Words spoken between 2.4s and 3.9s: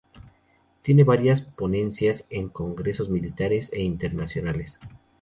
Congresos Militares